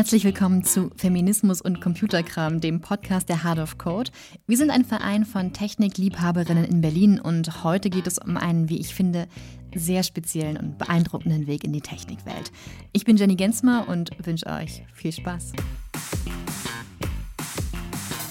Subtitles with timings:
[0.00, 4.10] Herzlich willkommen zu Feminismus und Computerkram, dem Podcast der Heart of Code.
[4.46, 8.80] Wir sind ein Verein von Technikliebhaberinnen in Berlin und heute geht es um einen, wie
[8.80, 9.28] ich finde,
[9.74, 12.50] sehr speziellen und beeindruckenden Weg in die Technikwelt.
[12.94, 15.52] Ich bin Jenny Gensmer und wünsche euch viel Spaß.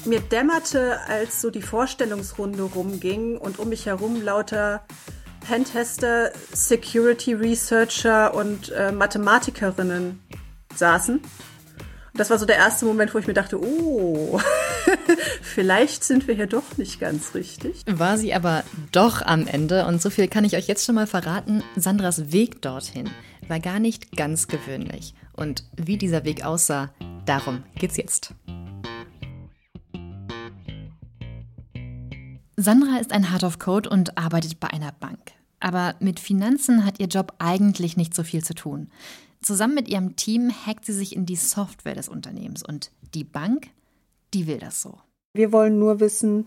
[0.06, 4.82] Mir dämmerte, als so die Vorstellungsrunde rumging und um mich herum lauter
[5.48, 10.20] Pentester, Security Researcher und äh, Mathematikerinnen
[10.74, 11.22] saßen.
[12.20, 14.42] Das war so der erste Moment, wo ich mir dachte, oh,
[15.42, 17.84] vielleicht sind wir hier doch nicht ganz richtig.
[17.90, 19.86] War sie aber doch am Ende.
[19.86, 21.64] Und so viel kann ich euch jetzt schon mal verraten.
[21.78, 23.10] Sandras Weg dorthin
[23.48, 25.14] war gar nicht ganz gewöhnlich.
[25.32, 26.92] Und wie dieser Weg aussah,
[27.26, 28.34] darum geht's jetzt.
[32.58, 35.32] Sandra ist ein Heart of Code und arbeitet bei einer Bank.
[35.62, 38.90] Aber mit Finanzen hat ihr Job eigentlich nicht so viel zu tun.
[39.42, 43.68] Zusammen mit ihrem Team hackt sie sich in die Software des Unternehmens und die Bank,
[44.34, 44.98] die will das so.
[45.34, 46.46] Wir wollen nur wissen,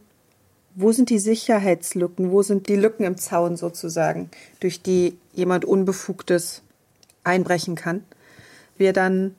[0.75, 6.63] wo sind die Sicherheitslücken, wo sind die Lücken im Zaun sozusagen, durch die jemand Unbefugtes
[7.25, 8.05] einbrechen kann.
[8.77, 9.35] Wir dann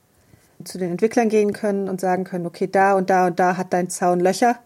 [0.63, 3.73] zu den Entwicklern gehen können und sagen können, okay, da und da und da hat
[3.73, 4.59] dein Zaun Löcher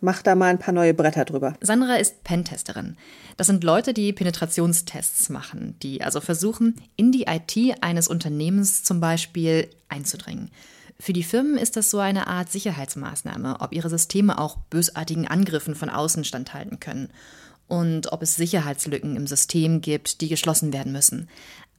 [0.00, 1.54] mach da mal ein paar neue Bretter drüber.
[1.60, 2.96] Sandra ist Pentesterin.
[3.36, 9.00] Das sind Leute, die Penetrationstests machen, die also versuchen, in die IT eines Unternehmens zum
[9.00, 10.50] Beispiel einzudringen.
[10.98, 15.74] Für die Firmen ist das so eine Art Sicherheitsmaßnahme, ob ihre Systeme auch bösartigen Angriffen
[15.74, 17.10] von außen standhalten können
[17.68, 21.28] und ob es Sicherheitslücken im System gibt, die geschlossen werden müssen.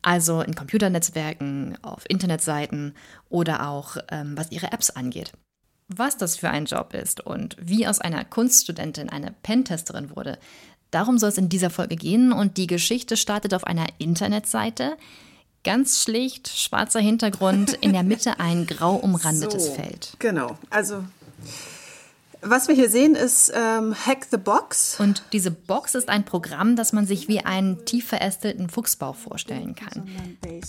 [0.04, 2.94] Also in Computernetzwerken, auf Internetseiten
[3.30, 5.32] oder auch ähm, was ihre Apps angeht.
[5.88, 10.38] Was das für ein Job ist und wie aus einer Kunststudentin eine Pentesterin wurde,
[10.92, 14.98] darum soll es in dieser Folge gehen und die Geschichte startet auf einer Internetseite.
[15.64, 20.14] Ganz schlicht, schwarzer Hintergrund, in der Mitte ein grau umrandetes so, Feld.
[20.20, 21.04] Genau, also
[22.42, 25.00] was wir hier sehen, ist ähm, Hack the Box.
[25.00, 29.76] Und diese Box ist ein Programm, das man sich wie einen tief verästelten Fuchsbau vorstellen
[29.76, 30.08] kann.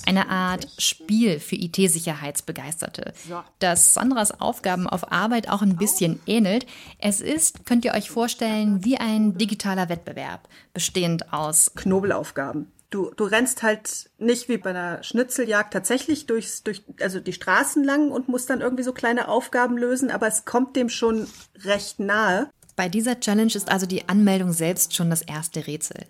[0.07, 3.13] Eine Art Spiel für IT-Sicherheitsbegeisterte,
[3.59, 6.67] das Sandras Aufgaben auf Arbeit auch ein bisschen ähnelt.
[6.99, 13.25] Es ist, könnt ihr euch vorstellen, wie ein digitaler Wettbewerb, bestehend aus Knobelaufgaben du, du
[13.25, 18.29] rennst halt nicht wie bei einer Schnitzeljagd tatsächlich durchs, durch, also die Straßen lang und
[18.29, 21.27] musst dann irgendwie so kleine Aufgaben lösen, aber es kommt dem schon
[21.65, 22.51] recht nahe.
[22.77, 26.05] Bei dieser Challenge ist also die Anmeldung selbst schon das erste Rätsel.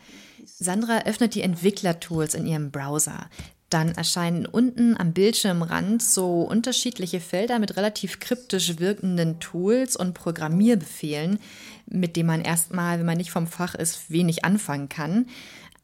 [0.45, 3.31] Sandra öffnet die Entwicklertools in ihrem Browser.
[3.71, 11.39] Dann erscheinen unten am Bildschirmrand so unterschiedliche Felder mit relativ kryptisch wirkenden Tools und Programmierbefehlen,
[11.87, 15.27] mit denen man erstmal, wenn man nicht vom Fach ist, wenig anfangen kann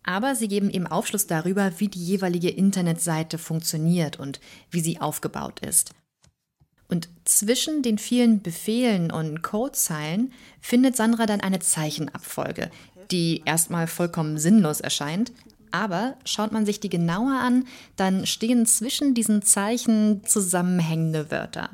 [0.04, 5.60] aber sie geben eben Aufschluss darüber, wie die jeweilige Internetseite funktioniert und wie sie aufgebaut
[5.60, 5.92] ist.
[6.88, 12.70] Und zwischen den vielen Befehlen und Codezeilen findet Sandra dann eine Zeichenabfolge,
[13.10, 15.32] die erstmal vollkommen sinnlos erscheint,
[15.70, 17.66] aber schaut man sich die genauer an,
[17.96, 21.70] dann stehen zwischen diesen Zeichen zusammenhängende Wörter.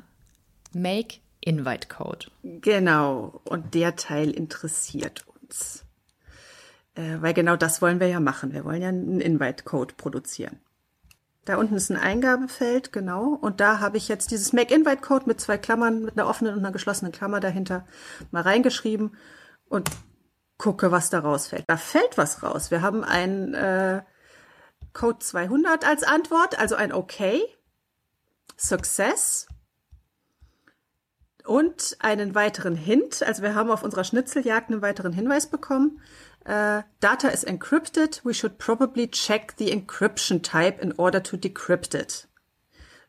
[0.73, 2.27] Make Invite Code.
[2.43, 5.85] Genau, und der Teil interessiert uns.
[7.01, 8.53] Äh, weil genau das wollen wir ja machen.
[8.53, 10.61] Wir wollen ja einen Invite-Code produzieren.
[11.47, 13.39] Da unten ist ein Eingabefeld, genau.
[13.41, 16.73] Und da habe ich jetzt dieses Make-Invite-Code mit zwei Klammern, mit einer offenen und einer
[16.73, 17.87] geschlossenen Klammer dahinter
[18.31, 19.17] mal reingeschrieben
[19.69, 19.91] und
[20.59, 21.65] gucke, was da rausfällt.
[21.67, 22.71] Da fällt was raus.
[22.71, 24.03] Wir haben ein äh,
[24.93, 27.23] Code 200 als Antwort, also ein OK,
[28.59, 29.47] Success
[31.47, 33.23] und einen weiteren Hint.
[33.23, 36.01] Also wir haben auf unserer Schnitzeljagd einen weiteren Hinweis bekommen.
[36.47, 38.21] Uh, data is encrypted.
[38.25, 42.27] We should probably check the encryption type in order to decrypt it.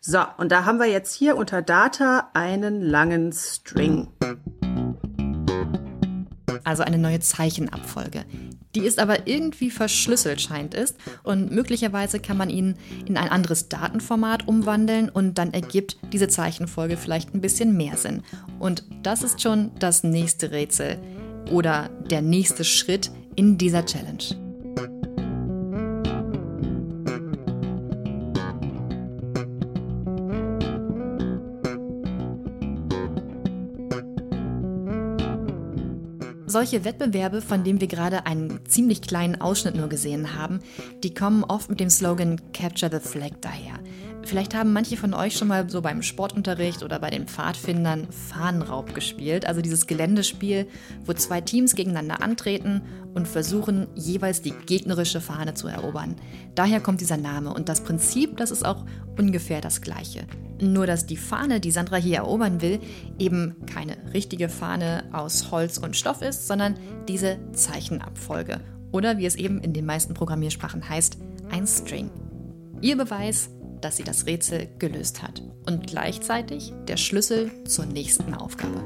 [0.01, 4.07] So, und da haben wir jetzt hier unter Data einen langen String.
[6.63, 8.25] Also eine neue Zeichenabfolge.
[8.75, 10.95] Die ist aber irgendwie verschlüsselt, scheint es.
[11.23, 12.75] Und möglicherweise kann man ihn
[13.05, 18.23] in ein anderes Datenformat umwandeln und dann ergibt diese Zeichenfolge vielleicht ein bisschen mehr Sinn.
[18.59, 20.97] Und das ist schon das nächste Rätsel
[21.51, 24.23] oder der nächste Schritt in dieser Challenge.
[36.51, 40.59] Solche Wettbewerbe, von denen wir gerade einen ziemlich kleinen Ausschnitt nur gesehen haben,
[41.01, 43.79] die kommen oft mit dem Slogan Capture the Flag daher.
[44.23, 48.93] Vielleicht haben manche von euch schon mal so beim Sportunterricht oder bei den Pfadfindern Fahnenraub
[48.93, 50.67] gespielt, also dieses Geländespiel,
[51.05, 52.81] wo zwei Teams gegeneinander antreten
[53.13, 56.15] und versuchen, jeweils die gegnerische Fahne zu erobern.
[56.55, 58.85] Daher kommt dieser Name und das Prinzip, das ist auch
[59.17, 60.21] ungefähr das gleiche.
[60.61, 62.79] Nur dass die Fahne, die Sandra hier erobern will,
[63.17, 66.75] eben keine richtige Fahne aus Holz und Stoff ist, sondern
[67.07, 68.61] diese Zeichenabfolge.
[68.91, 71.17] Oder wie es eben in den meisten Programmiersprachen heißt,
[71.49, 72.11] ein String.
[72.81, 73.49] Ihr Beweis,
[73.81, 75.41] dass sie das Rätsel gelöst hat.
[75.65, 78.81] Und gleichzeitig der Schlüssel zur nächsten Aufgabe.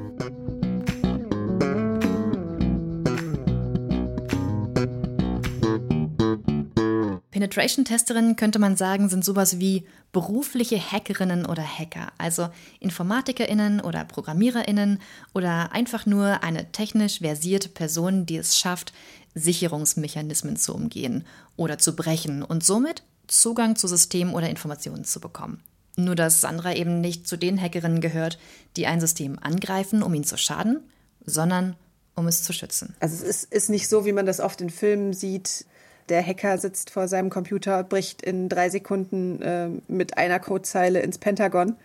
[7.35, 12.47] Penetration-Testerinnen könnte man sagen, sind sowas wie berufliche Hackerinnen oder Hacker, also
[12.79, 14.99] InformatikerInnen oder ProgrammiererInnen
[15.33, 18.93] oder einfach nur eine technisch versierte Person, die es schafft,
[19.33, 21.25] Sicherungsmechanismen zu umgehen
[21.57, 25.61] oder zu brechen und somit Zugang zu Systemen oder Informationen zu bekommen.
[25.97, 28.37] Nur dass Sandra eben nicht zu den Hackerinnen gehört,
[28.75, 30.83] die ein System angreifen, um ihn zu schaden,
[31.25, 31.75] sondern
[32.15, 32.95] um es zu schützen.
[32.99, 35.65] Also es ist, ist nicht so, wie man das oft in Filmen sieht,
[36.09, 41.17] der Hacker sitzt vor seinem Computer, bricht in drei Sekunden äh, mit einer Codezeile ins
[41.17, 41.75] Pentagon.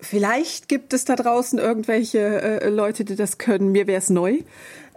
[0.00, 3.70] Vielleicht gibt es da draußen irgendwelche äh, Leute, die das können.
[3.70, 4.40] Mir wäre es neu.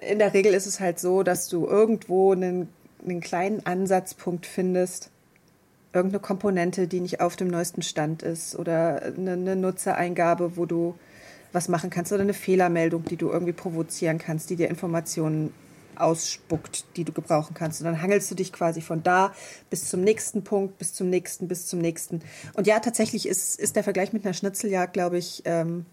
[0.01, 2.69] In der Regel ist es halt so, dass du irgendwo einen,
[3.03, 5.09] einen kleinen Ansatzpunkt findest,
[5.93, 10.95] irgendeine Komponente, die nicht auf dem neuesten Stand ist oder eine, eine Nutzereingabe, wo du
[11.51, 15.53] was machen kannst oder eine Fehlermeldung, die du irgendwie provozieren kannst, die dir Informationen
[15.95, 17.79] ausspuckt, die du gebrauchen kannst.
[17.79, 19.33] Und dann hangelst du dich quasi von da
[19.69, 22.21] bis zum nächsten Punkt, bis zum nächsten, bis zum nächsten.
[22.55, 25.85] Und ja, tatsächlich ist, ist der Vergleich mit einer Schnitzeljagd, glaube ich, ähm,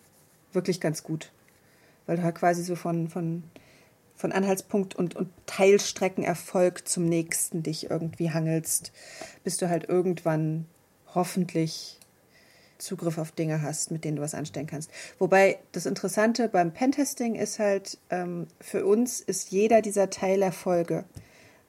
[0.52, 1.30] wirklich ganz gut.
[2.06, 3.44] Weil du halt quasi so von, von,
[4.20, 8.92] von Anhaltspunkt und, und Teilstreckenerfolg zum nächsten dich irgendwie hangelst,
[9.44, 10.66] bis du halt irgendwann
[11.14, 11.98] hoffentlich
[12.78, 14.90] Zugriff auf Dinge hast, mit denen du was anstellen kannst.
[15.18, 21.04] Wobei das Interessante beim Pentesting ist halt, ähm, für uns ist jeder dieser Teilerfolge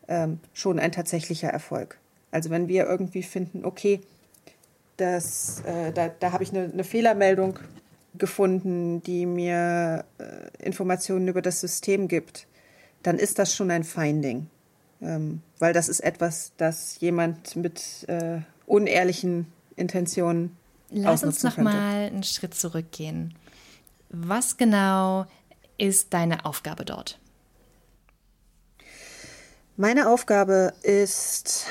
[0.07, 1.97] ähm, schon ein tatsächlicher Erfolg.
[2.31, 4.01] Also wenn wir irgendwie finden, okay,
[4.97, 7.59] das, äh, da, da habe ich eine, eine, Fehlermeldung
[8.15, 12.47] gefunden, die mir äh, Informationen über das System gibt,
[13.03, 14.47] dann ist das schon ein Finding.
[15.01, 20.55] Ähm, weil das ist etwas, das jemand mit äh, unehrlichen Intentionen
[20.91, 21.71] Lass uns noch könnte.
[21.71, 23.33] mal einen Schritt zurückgehen.
[24.09, 25.25] Was genau
[25.77, 27.17] ist deine Aufgabe dort?
[29.77, 31.65] Meine Aufgabe ist,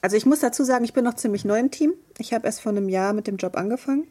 [0.00, 1.92] also ich muss dazu sagen, ich bin noch ziemlich neu im Team.
[2.18, 4.06] Ich habe erst vor einem Jahr mit dem Job angefangen.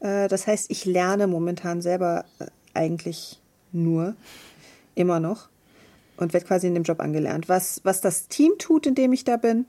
[0.00, 3.40] Äh, das heißt, ich lerne momentan selber äh, eigentlich
[3.72, 4.14] nur,
[4.94, 5.48] immer noch
[6.16, 7.48] und werde quasi in dem Job angelernt.
[7.48, 9.66] Was, was das Team tut, in dem ich da bin,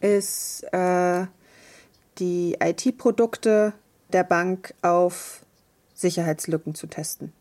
[0.00, 1.26] ist äh,
[2.18, 3.72] die IT-Produkte
[4.12, 5.44] der Bank auf
[5.94, 7.32] Sicherheitslücken zu testen.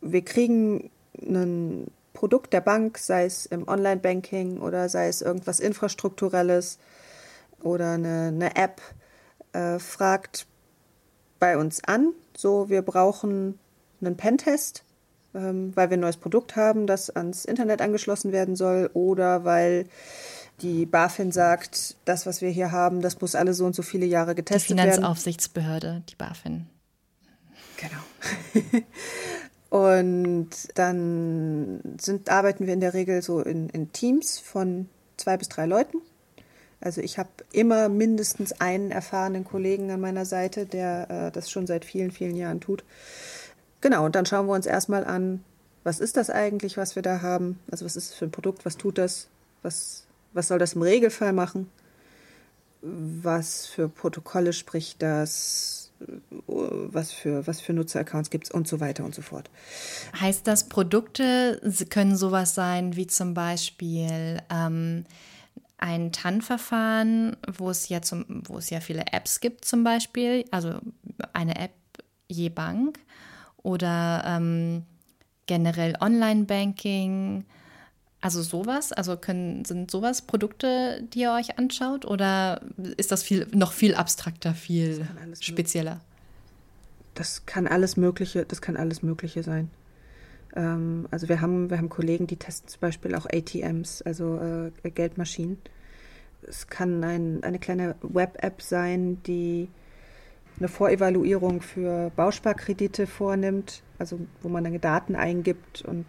[0.00, 0.90] Wir kriegen
[1.20, 6.78] ein Produkt der Bank, sei es im Online-Banking oder sei es irgendwas Infrastrukturelles
[7.60, 8.80] oder eine, eine App,
[9.52, 10.46] äh, fragt
[11.42, 13.58] bei uns an, so wir brauchen
[14.00, 14.84] einen Pentest,
[15.34, 19.86] ähm, weil wir ein neues Produkt haben, das ans Internet angeschlossen werden soll oder weil
[20.60, 24.06] die BaFin sagt, das, was wir hier haben, das muss alle so und so viele
[24.06, 24.86] Jahre getestet werden.
[24.86, 26.68] Die Finanzaufsichtsbehörde, die BaFin.
[27.76, 28.84] Genau.
[29.70, 35.48] und dann sind, arbeiten wir in der Regel so in, in Teams von zwei bis
[35.48, 35.98] drei Leuten.
[36.82, 41.66] Also ich habe immer mindestens einen erfahrenen Kollegen an meiner Seite, der äh, das schon
[41.66, 42.84] seit vielen, vielen Jahren tut.
[43.80, 45.42] Genau, und dann schauen wir uns erstmal an,
[45.84, 47.58] was ist das eigentlich, was wir da haben?
[47.70, 49.28] Also was ist das für ein Produkt, was tut das?
[49.62, 51.70] Was was soll das im Regelfall machen?
[52.80, 55.92] Was für Protokolle spricht das?
[56.48, 59.50] Was für, was für Nutzeraccounts gibt es und so weiter und so fort.
[60.18, 61.60] Heißt das, Produkte
[61.90, 65.04] können sowas sein wie zum Beispiel ähm,
[65.82, 70.78] ein TAN-Verfahren, wo es ja zum, wo es ja viele Apps gibt zum Beispiel, also
[71.32, 71.72] eine App
[72.28, 73.00] je Bank
[73.64, 74.84] oder ähm,
[75.46, 77.44] generell Online-Banking,
[78.20, 82.60] also sowas, also können, sind sowas Produkte, die ihr euch anschaut oder
[82.96, 86.00] ist das viel, noch viel abstrakter, viel das spezieller?
[87.14, 89.68] Das kann alles Mögliche, das kann alles Mögliche sein.
[90.56, 94.90] Ähm, also wir haben, wir haben Kollegen, die testen zum Beispiel auch ATMs, also äh,
[94.90, 95.58] Geldmaschinen.
[96.46, 99.68] Es kann ein, eine kleine Web-App sein, die
[100.58, 106.04] eine Vorevaluierung für Bausparkredite vornimmt, also wo man dann Daten eingibt und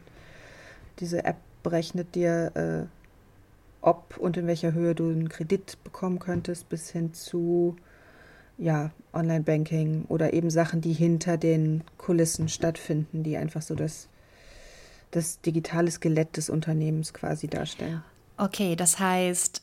[0.99, 2.85] diese App berechnet dir, äh,
[3.81, 7.75] ob und in welcher Höhe du einen Kredit bekommen könntest, bis hin zu
[8.57, 14.07] ja, Online-Banking oder eben Sachen, die hinter den Kulissen stattfinden, die einfach so das,
[15.15, 18.03] das digitale Skelett des Unternehmens quasi darstellen.
[18.37, 19.61] Okay, das heißt,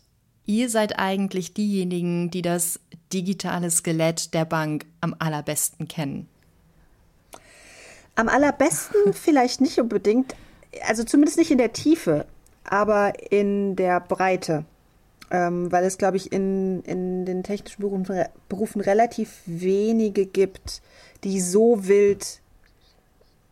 [0.51, 2.81] Ihr seid eigentlich diejenigen, die das
[3.13, 6.29] digitale Skelett der Bank am allerbesten kennen.
[8.17, 10.35] Am allerbesten vielleicht nicht unbedingt,
[10.89, 12.27] also zumindest nicht in der Tiefe,
[12.65, 14.65] aber in der Breite.
[15.31, 20.83] Ähm, weil es, glaube ich, in, in den technischen Berufen, Berufen relativ wenige gibt,
[21.23, 22.41] die so wild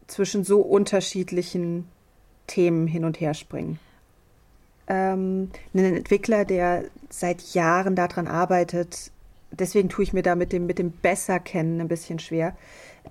[0.09, 1.87] zwischen so unterschiedlichen
[2.49, 3.79] Themen hin und her springen.
[4.89, 9.13] Ähm, ein Entwickler, der seit Jahren daran arbeitet,
[9.53, 12.57] deswegen tue ich mir da mit dem, mit dem besser kennen ein bisschen schwer,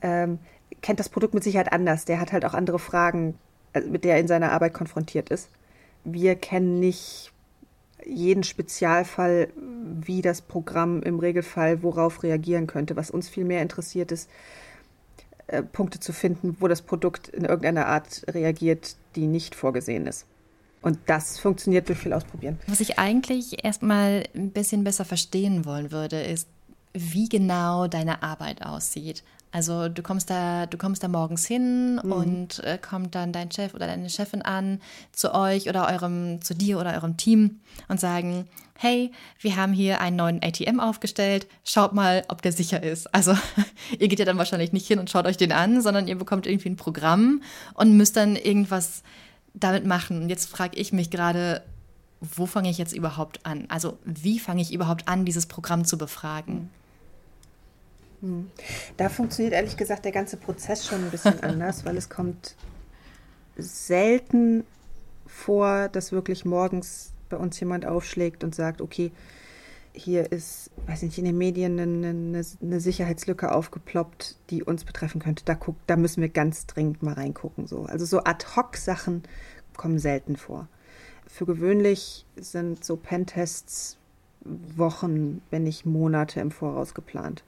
[0.02, 0.40] ähm,
[0.82, 2.06] kennt das Produkt mit Sicherheit anders.
[2.06, 3.38] Der hat halt auch andere Fragen,
[3.74, 5.50] äh, mit der er in seiner Arbeit konfrontiert ist.
[6.04, 7.32] Wir kennen nicht
[8.06, 12.96] jeden Spezialfall, wie das Programm im Regelfall worauf reagieren könnte.
[12.96, 14.30] Was uns viel mehr interessiert ist,
[15.48, 20.26] äh, Punkte zu finden, wo das Produkt in irgendeiner Art reagiert, die nicht vorgesehen ist.
[20.82, 22.60] Und das funktioniert durch viel Ausprobieren.
[22.68, 26.48] Was ich eigentlich erstmal ein bisschen besser verstehen wollen würde, ist,
[26.94, 29.24] wie genau deine Arbeit aussieht.
[29.52, 32.12] Also du kommst da, du kommst da morgens hin mhm.
[32.12, 36.54] und äh, kommt dann dein Chef oder deine Chefin an zu euch oder eurem, zu
[36.54, 41.94] dir oder eurem Team und sagen, hey, wir haben hier einen neuen ATM aufgestellt, schaut
[41.94, 43.14] mal, ob der sicher ist.
[43.14, 43.36] Also
[44.00, 46.46] ihr geht ja dann wahrscheinlich nicht hin und schaut euch den an, sondern ihr bekommt
[46.46, 47.42] irgendwie ein Programm
[47.74, 49.02] und müsst dann irgendwas
[49.54, 50.22] damit machen.
[50.24, 51.64] Und jetzt frage ich mich gerade,
[52.20, 53.66] wo fange ich jetzt überhaupt an?
[53.70, 56.56] Also wie fange ich überhaupt an, dieses Programm zu befragen?
[56.56, 56.70] Mhm.
[58.22, 58.50] Hm.
[58.98, 62.56] Da funktioniert ehrlich gesagt der ganze Prozess schon ein bisschen anders, weil es kommt
[63.58, 64.64] selten
[65.26, 69.12] vor, dass wirklich morgens bei uns jemand aufschlägt und sagt, okay,
[69.94, 75.20] hier ist, weiß nicht, in den Medien eine, eine, eine, Sicherheitslücke aufgeploppt, die uns betreffen
[75.20, 75.44] könnte.
[75.44, 77.66] Da, guck, da müssen wir ganz dringend mal reingucken.
[77.66, 77.86] So.
[77.86, 79.24] Also so Ad-Hoc-Sachen
[79.76, 80.68] kommen selten vor.
[81.26, 83.98] Für gewöhnlich sind so Pentests
[84.42, 87.44] Wochen, wenn nicht Monate im Voraus geplant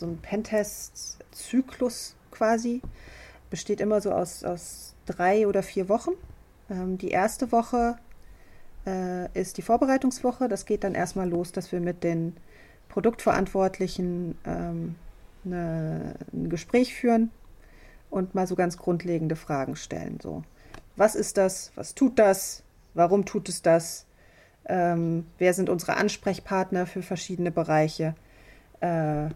[0.00, 2.82] so ein Pentest-Zyklus quasi.
[3.50, 6.12] Besteht immer so aus, aus drei oder vier Wochen.
[6.68, 7.96] Ähm, die erste Woche
[8.86, 10.48] äh, ist die Vorbereitungswoche.
[10.48, 12.36] Das geht dann erstmal los, dass wir mit den
[12.88, 14.96] Produktverantwortlichen ähm,
[15.44, 17.30] eine, ein Gespräch führen
[18.10, 20.18] und mal so ganz grundlegende Fragen stellen.
[20.20, 20.42] So,
[20.96, 21.72] was ist das?
[21.76, 22.62] Was tut das?
[22.94, 24.06] Warum tut es das?
[24.66, 28.14] Ähm, wer sind unsere Ansprechpartner für verschiedene Bereiche?
[28.80, 29.28] Äh,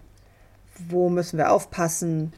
[0.89, 2.33] wo müssen wir aufpassen,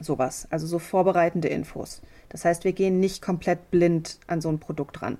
[0.00, 0.46] sowas.
[0.50, 2.02] Also so vorbereitende Infos.
[2.28, 5.18] Das heißt, wir gehen nicht komplett blind an so ein Produkt ran.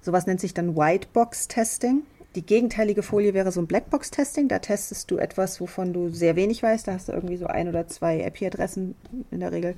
[0.00, 2.02] Sowas nennt sich dann Whitebox-Testing.
[2.36, 4.48] Die gegenteilige Folie wäre so ein Blackbox-Testing.
[4.48, 6.86] Da testest du etwas, wovon du sehr wenig weißt.
[6.86, 8.94] Da hast du irgendwie so ein oder zwei IP-Adressen
[9.30, 9.74] in der Regel.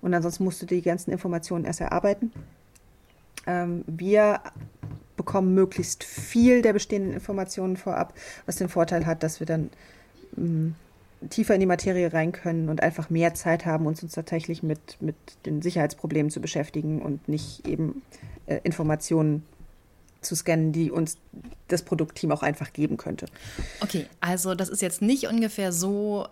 [0.00, 2.32] Und ansonsten musst du die ganzen Informationen erst erarbeiten.
[3.46, 4.40] Ähm, wir
[5.16, 9.70] bekommen möglichst viel der bestehenden Informationen vorab, was den Vorteil hat, dass wir dann
[10.36, 10.70] mm,
[11.30, 15.00] tiefer in die Materie rein können und einfach mehr Zeit haben, uns, uns tatsächlich mit,
[15.00, 18.02] mit den Sicherheitsproblemen zu beschäftigen und nicht eben
[18.46, 19.42] äh, Informationen
[20.20, 21.18] zu scannen, die uns
[21.68, 23.26] das Produktteam auch einfach geben könnte.
[23.80, 26.26] Okay, also das ist jetzt nicht ungefähr so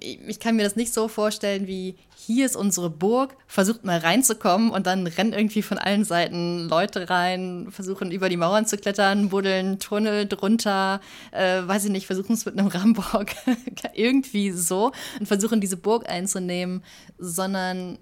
[0.00, 4.70] ich kann mir das nicht so vorstellen, wie hier ist unsere Burg, versucht mal reinzukommen
[4.70, 9.28] und dann rennen irgendwie von allen Seiten Leute rein, versuchen über die Mauern zu klettern,
[9.28, 11.00] buddeln Tunnel drunter,
[11.32, 13.26] äh, weiß ich nicht, versuchen es mit einem Rambock
[13.94, 16.82] irgendwie so und versuchen diese Burg einzunehmen,
[17.18, 17.98] sondern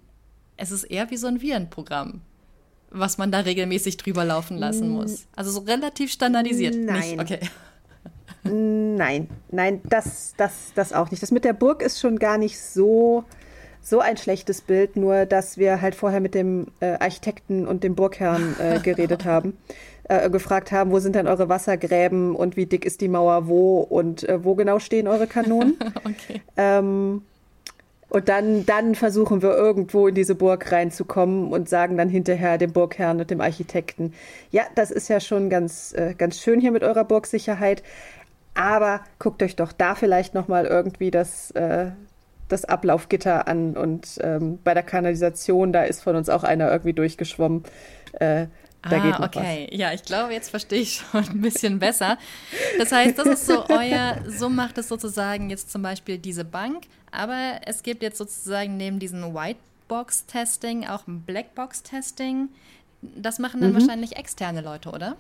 [0.57, 2.21] es ist eher wie so ein Virenprogramm
[2.95, 5.27] was man da regelmäßig drüber laufen lassen muss.
[5.35, 6.75] Also so relativ standardisiert.
[6.75, 7.17] Nein.
[7.17, 7.21] Nicht?
[7.21, 7.41] Okay.
[8.45, 11.23] Nein, nein, das, das, das auch nicht.
[11.23, 13.25] Das mit der Burg ist schon gar nicht so,
[13.81, 17.95] so ein schlechtes Bild, nur dass wir halt vorher mit dem äh, Architekten und dem
[17.95, 19.57] Burgherrn äh, geredet haben,
[20.05, 23.81] äh, gefragt haben, wo sind denn eure Wassergräben und wie dick ist die Mauer wo
[23.81, 25.77] und äh, wo genau stehen eure Kanonen.
[26.05, 26.43] okay.
[26.57, 27.23] Ähm,
[28.13, 32.71] und dann, dann versuchen wir irgendwo in diese Burg reinzukommen und sagen dann hinterher dem
[32.71, 34.13] Burgherrn und dem Architekten,
[34.51, 37.83] ja, das ist ja schon ganz, äh, ganz schön hier mit eurer Burgsicherheit.
[38.55, 41.91] Aber guckt euch doch da vielleicht nochmal irgendwie das, äh,
[42.49, 46.93] das Ablaufgitter an und ähm, bei der Kanalisation, da ist von uns auch einer irgendwie
[46.93, 47.65] durchgeschwommen.
[48.13, 48.47] Äh,
[48.83, 49.69] da ah, okay.
[49.71, 49.79] Was.
[49.79, 52.19] Ja, ich glaube, jetzt verstehe ich schon ein bisschen besser.
[52.79, 56.85] Das heißt, das ist so euer, so macht es sozusagen jetzt zum Beispiel diese Bank,
[57.13, 62.49] aber es gibt jetzt sozusagen neben diesem Whitebox-Testing auch ein Blackbox-Testing.
[63.03, 63.75] Das machen dann mhm.
[63.75, 65.17] wahrscheinlich externe Leute, oder?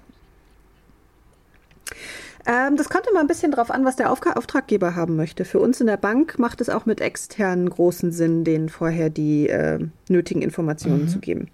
[2.47, 5.45] Ähm, das kommt immer ein bisschen drauf an, was der Auf Auftraggeber haben möchte.
[5.45, 9.49] Für uns in der Bank macht es auch mit externen großen Sinn, denen vorher die
[9.49, 11.09] äh, nötigen Informationen mhm.
[11.09, 11.49] zu geben.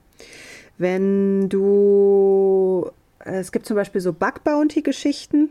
[0.78, 2.90] Wenn du
[3.28, 5.50] es gibt zum Beispiel so Bug-Bounty-Geschichten,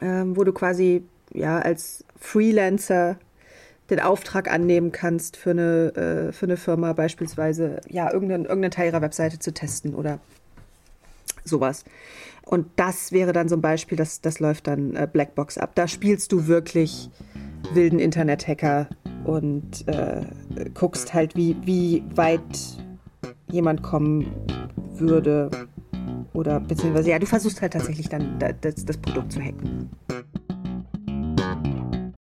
[0.00, 3.16] ähm, wo du quasi ja als Freelancer
[3.90, 8.88] den Auftrag annehmen kannst, für eine, äh, für eine Firma beispielsweise ja irgendeinen, irgendeinen Teil
[8.88, 10.18] ihrer Webseite zu testen oder
[11.44, 11.84] sowas.
[12.48, 15.72] Und das wäre dann ein Beispiel, das, das läuft dann äh, Blackbox ab.
[15.74, 17.10] Da spielst du wirklich
[17.74, 18.88] wilden Internet-Hacker
[19.24, 20.24] und äh,
[20.72, 22.40] guckst halt, wie, wie weit
[23.50, 24.34] jemand kommen
[24.94, 25.50] würde.
[26.32, 29.90] Oder beziehungsweise, ja, du versuchst halt tatsächlich dann das, das Produkt zu hacken.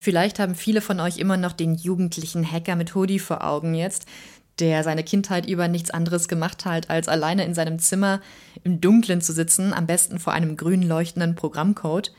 [0.07, 4.07] Vielleicht haben viele von euch immer noch den jugendlichen Hacker mit Hoodie vor Augen jetzt,
[4.59, 8.21] der seine Kindheit über nichts anderes gemacht hat, als alleine in seinem Zimmer
[8.63, 12.13] im Dunkeln zu sitzen, am besten vor einem grün leuchtenden Programmcode.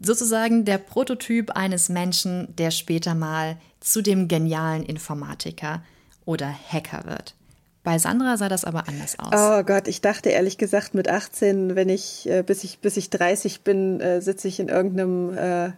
[0.00, 5.82] Sozusagen der Prototyp eines Menschen, der später mal zu dem genialen Informatiker
[6.24, 7.34] oder Hacker wird.
[7.82, 9.32] Bei Sandra sah das aber anders aus.
[9.32, 13.08] Oh Gott, ich dachte ehrlich gesagt mit 18, wenn ich äh, bis ich bis ich
[13.08, 15.70] 30 bin, äh, sitze ich in irgendeinem äh,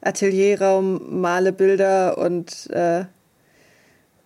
[0.00, 3.04] Atelierraum, male Bilder und äh,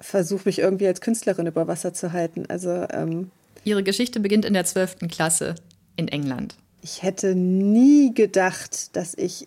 [0.00, 2.46] versuche mich irgendwie als Künstlerin über Wasser zu halten.
[2.48, 3.30] Also ähm,
[3.64, 5.08] Ihre Geschichte beginnt in der 12.
[5.10, 5.54] Klasse
[5.96, 6.56] in England.
[6.82, 9.46] Ich hätte nie gedacht, dass ich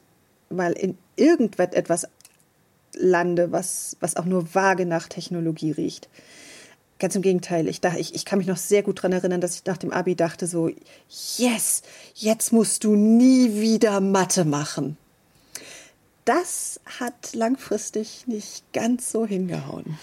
[0.50, 2.08] mal in irgendetwas
[2.96, 6.10] lande, was, was auch nur vage nach Technologie riecht.
[7.00, 9.56] Ganz im Gegenteil, ich, dachte, ich, ich kann mich noch sehr gut daran erinnern, dass
[9.56, 10.70] ich nach dem Abi dachte so,
[11.38, 11.82] yes,
[12.14, 14.98] jetzt musst du nie wieder Mathe machen
[16.26, 19.98] das hat langfristig nicht ganz so hingehauen.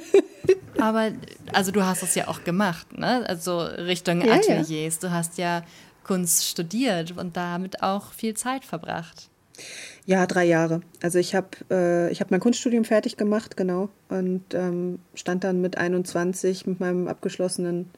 [0.78, 1.12] Aber
[1.52, 3.26] also du hast es ja auch gemacht, ne?
[3.28, 4.98] Also Richtung ja, Ateliers.
[5.00, 5.08] Ja.
[5.08, 5.62] Du hast ja
[6.04, 9.28] Kunst studiert und damit auch viel Zeit verbracht.
[10.04, 10.82] Ja, drei Jahre.
[11.02, 15.78] Also ich habe äh, ich mein Kunststudium fertig gemacht, genau, und ähm, stand dann mit
[15.78, 17.90] 21 mit meinem abgeschlossenen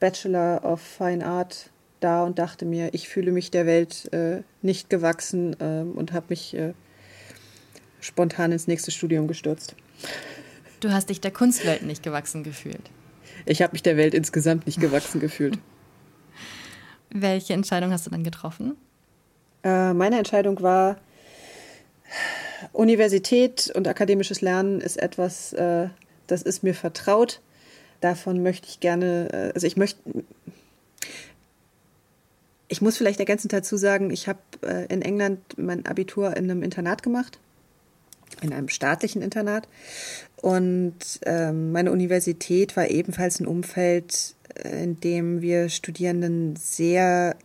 [0.00, 1.70] Bachelor of Fine Art
[2.02, 6.26] da und dachte mir, ich fühle mich der Welt äh, nicht gewachsen äh, und habe
[6.30, 6.74] mich äh,
[8.00, 9.74] spontan ins nächste Studium gestürzt.
[10.80, 12.90] Du hast dich der Kunstwelt nicht gewachsen gefühlt.
[13.46, 15.58] Ich habe mich der Welt insgesamt nicht gewachsen gefühlt.
[17.10, 18.76] Welche Entscheidung hast du dann getroffen?
[19.62, 20.96] Äh, meine Entscheidung war,
[22.72, 25.88] Universität und akademisches Lernen ist etwas, äh,
[26.26, 27.40] das ist mir vertraut.
[28.00, 30.00] Davon möchte ich gerne, äh, also ich möchte,
[32.72, 36.62] ich muss vielleicht ergänzend dazu sagen, ich habe äh, in England mein Abitur in einem
[36.62, 37.38] Internat gemacht,
[38.40, 39.68] in einem staatlichen Internat.
[40.40, 47.36] Und ähm, meine Universität war ebenfalls ein Umfeld, äh, in dem wir Studierenden sehr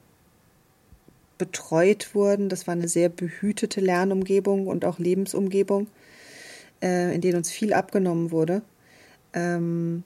[1.37, 2.47] betreut wurden.
[2.47, 5.87] Das war eine sehr behütete Lernumgebung und auch Lebensumgebung,
[6.81, 8.61] äh, in denen uns viel abgenommen wurde.
[9.33, 10.03] Ähm,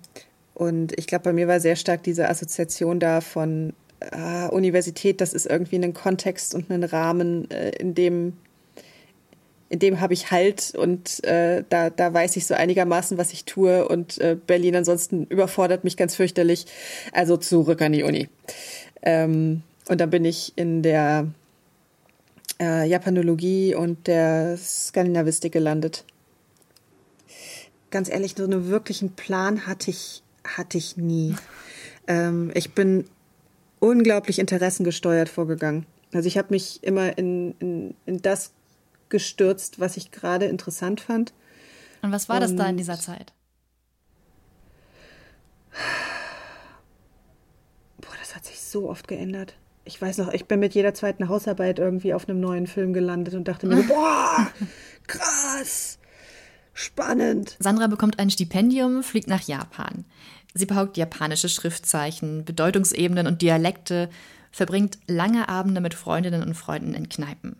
[0.55, 3.73] und ich glaube, bei mir war sehr stark diese Assoziation da von
[4.11, 8.33] äh, Universität, das ist irgendwie ein Kontext und ein Rahmen, äh, in dem
[9.69, 13.45] in dem habe ich Halt und äh, da, da weiß ich so einigermaßen, was ich
[13.45, 16.65] tue und äh, Berlin ansonsten überfordert mich ganz fürchterlich.
[17.13, 18.27] Also zurück an die Uni.
[19.01, 21.27] Ähm, und dann bin ich in der
[22.59, 26.03] äh, Japanologie und der Skandinavistik gelandet.
[27.91, 31.35] Ganz ehrlich, so einen wirklichen Plan hatte ich, hatte ich nie.
[32.07, 33.05] Ähm, ich bin
[33.81, 35.85] unglaublich interessengesteuert vorgegangen.
[36.13, 38.53] Also ich habe mich immer in, in, in das
[39.09, 41.33] gestürzt, was ich gerade interessant fand.
[42.01, 43.33] Und was war Und das da in dieser Zeit?
[47.99, 49.55] Boah, das hat sich so oft geändert.
[49.83, 53.33] Ich weiß noch, ich bin mit jeder zweiten Hausarbeit irgendwie auf einem neuen Film gelandet
[53.33, 54.47] und dachte mir, boah,
[55.07, 55.97] krass,
[56.73, 57.57] spannend.
[57.59, 60.05] Sandra bekommt ein Stipendium, fliegt nach Japan.
[60.53, 64.09] Sie behaupt japanische Schriftzeichen, Bedeutungsebenen und Dialekte,
[64.51, 67.55] verbringt lange Abende mit Freundinnen und Freunden in Kneipen.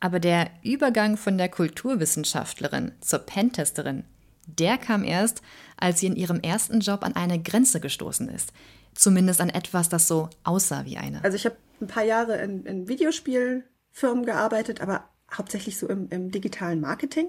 [0.00, 4.04] Aber der Übergang von der Kulturwissenschaftlerin zur Pentesterin,
[4.46, 5.42] der kam erst,
[5.76, 8.52] als sie in ihrem ersten Job an eine Grenze gestoßen ist.
[8.94, 11.24] Zumindest an etwas, das so aussah wie eine.
[11.24, 16.30] Also ich habe ein paar Jahre in, in, Videospielfirmen gearbeitet, aber hauptsächlich so im, im
[16.30, 17.28] digitalen Marketing.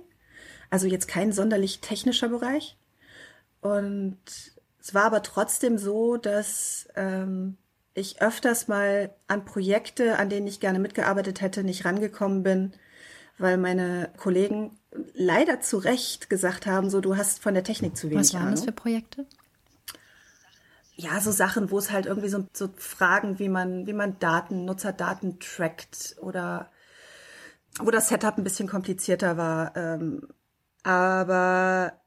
[0.69, 2.77] Also jetzt kein sonderlich technischer Bereich.
[3.61, 4.17] Und
[4.87, 7.57] es war aber trotzdem so, dass ähm,
[7.93, 12.71] ich öfters mal an Projekte, an denen ich gerne mitgearbeitet hätte, nicht rangekommen bin,
[13.37, 14.79] weil meine Kollegen
[15.13, 18.43] leider zu Recht gesagt haben, so du hast von der Technik zu wenig Was waren
[18.43, 18.55] Ahnung.
[18.55, 19.25] das für Projekte?
[20.95, 24.63] Ja, so Sachen, wo es halt irgendwie so, so Fragen, wie man, wie man Daten,
[24.63, 26.71] Nutzerdaten trackt oder
[27.79, 29.75] wo das Setup ein bisschen komplizierter war.
[29.75, 30.29] Ähm,
[30.83, 31.99] aber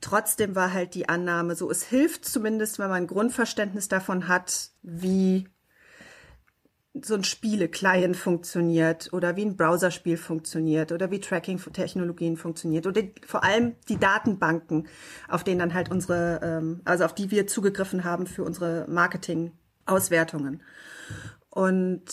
[0.00, 4.70] trotzdem war halt die Annahme so, es hilft zumindest, wenn man ein Grundverständnis davon hat,
[4.82, 5.48] wie
[7.02, 13.44] so ein Spiele-Client funktioniert oder wie ein Browserspiel funktioniert oder wie Tracking-Technologien funktioniert oder vor
[13.44, 14.88] allem die Datenbanken,
[15.28, 20.62] auf denen dann halt unsere, ähm, also auf die wir zugegriffen haben für unsere Marketing-Auswertungen.
[21.50, 22.04] Und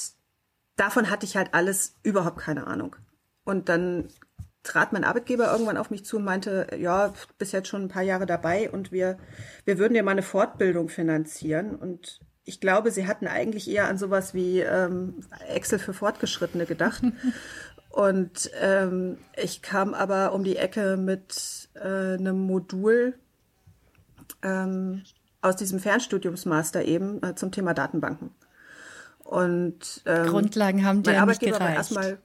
[0.76, 2.96] davon hatte ich halt alles überhaupt keine Ahnung.
[3.46, 4.10] Und dann
[4.64, 8.02] trat mein Arbeitgeber irgendwann auf mich zu und meinte, ja, bist jetzt schon ein paar
[8.02, 9.18] Jahre dabei und wir,
[9.66, 11.76] wir würden dir mal eine Fortbildung finanzieren.
[11.76, 17.04] Und ich glaube, sie hatten eigentlich eher an sowas wie ähm, Excel für Fortgeschrittene gedacht.
[17.90, 23.16] und ähm, ich kam aber um die Ecke mit äh, einem Modul
[24.42, 25.04] ähm,
[25.42, 28.32] aus diesem Fernstudiumsmaster eben äh, zum Thema Datenbanken.
[29.26, 31.78] Und ähm, Grundlagen haben dir nicht gereicht.
[31.78, 32.20] Erstmal,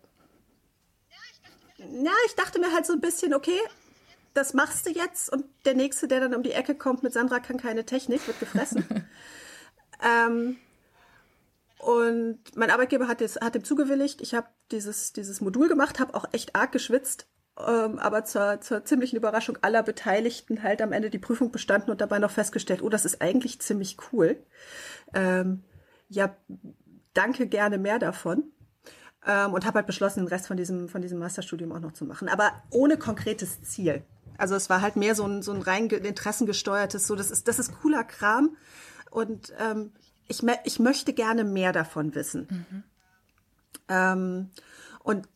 [1.79, 3.61] ja, ich dachte mir halt so ein bisschen, okay,
[4.35, 7.41] das machst du jetzt und der nächste, der dann um die Ecke kommt mit Sandra
[7.41, 8.85] kann keine Technik, wird gefressen.
[10.05, 10.57] ähm,
[11.79, 14.21] und mein Arbeitgeber hat, das, hat dem zugewilligt.
[14.21, 18.85] Ich habe dieses, dieses Modul gemacht, habe auch echt arg geschwitzt, ähm, aber zur, zur
[18.85, 22.89] ziemlichen Überraschung aller Beteiligten halt am Ende die Prüfung bestanden und dabei noch festgestellt, oh,
[22.89, 24.37] das ist eigentlich ziemlich cool.
[25.15, 25.63] Ähm,
[26.09, 26.37] ja,
[27.15, 28.53] danke gerne mehr davon
[29.27, 32.05] ähm, und habe halt beschlossen, den Rest von diesem, von diesem Masterstudium auch noch zu
[32.05, 32.29] machen.
[32.29, 34.05] Aber ohne konkretes Ziel.
[34.37, 37.59] Also es war halt mehr so ein, so ein rein interessengesteuertes, so das ist, das
[37.59, 38.57] ist cooler Kram.
[39.11, 39.93] Und ähm,
[40.29, 42.47] ich, ich möchte gerne mehr davon wissen.
[42.51, 42.83] Mhm.
[43.89, 44.51] Ähm,
[45.03, 45.29] und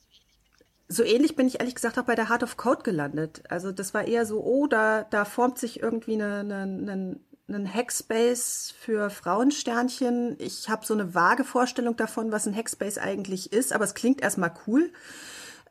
[0.89, 3.43] so ähnlich bin ich ehrlich gesagt auch bei der Heart of Code gelandet.
[3.49, 7.73] Also das war eher so, oh, da, da formt sich irgendwie eine, eine, eine einen
[7.73, 10.37] Hackspace für Frauensternchen.
[10.39, 14.21] Ich habe so eine vage Vorstellung davon, was ein Hackspace eigentlich ist, aber es klingt
[14.21, 14.93] erstmal cool.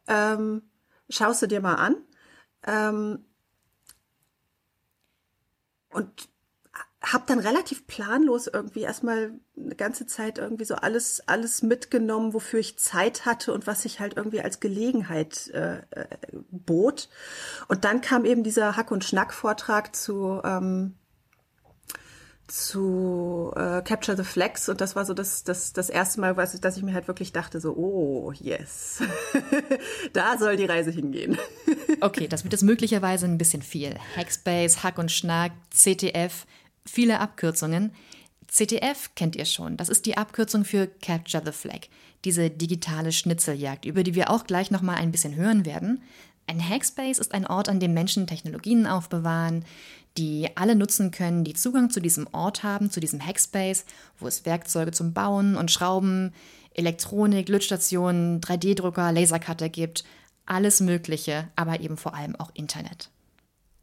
[0.07, 0.63] Ähm,
[1.09, 1.95] schaust du dir mal an.
[2.65, 3.25] Ähm,
[5.89, 6.29] und
[7.03, 12.59] habe dann relativ planlos irgendwie erstmal eine ganze Zeit irgendwie so alles alles mitgenommen, wofür
[12.59, 16.05] ich Zeit hatte und was sich halt irgendwie als Gelegenheit äh, äh,
[16.51, 17.09] bot.
[17.67, 20.95] Und dann kam eben dieser Hack und Schnack Vortrag zu ähm,
[22.51, 26.59] zu äh, Capture the Flags und das war so das, das, das erste Mal, was,
[26.59, 29.01] dass ich mir halt wirklich dachte, so, oh, yes,
[30.13, 31.37] da soll die Reise hingehen.
[32.01, 33.95] okay, das wird jetzt möglicherweise ein bisschen viel.
[34.15, 36.45] Hackspace, Hack und Schnack, CTF,
[36.85, 37.91] viele Abkürzungen.
[38.47, 41.87] CTF kennt ihr schon, das ist die Abkürzung für Capture the Flag,
[42.25, 46.03] diese digitale Schnitzeljagd, über die wir auch gleich nochmal ein bisschen hören werden.
[46.47, 49.63] Ein Hackspace ist ein Ort, an dem Menschen Technologien aufbewahren,
[50.17, 53.85] die alle nutzen können, die Zugang zu diesem Ort haben, zu diesem Hackspace,
[54.19, 56.33] wo es Werkzeuge zum Bauen und Schrauben,
[56.73, 60.03] Elektronik, Lötstationen, 3D-Drucker, Lasercutter gibt,
[60.45, 63.09] alles Mögliche, aber eben vor allem auch Internet.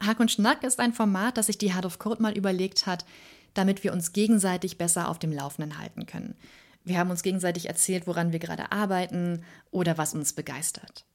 [0.01, 3.05] Hack und Schnack ist ein Format, das sich die Hard of Code mal überlegt hat,
[3.53, 6.35] damit wir uns gegenseitig besser auf dem Laufenden halten können.
[6.83, 11.05] Wir haben uns gegenseitig erzählt, woran wir gerade arbeiten oder was uns begeistert.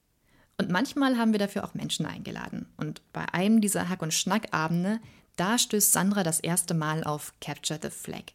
[0.58, 2.66] Und manchmal haben wir dafür auch Menschen eingeladen.
[2.76, 5.00] Und bei einem dieser Hack- und Schnackabende,
[5.36, 8.32] da stößt Sandra das erste Mal auf Capture the Flag.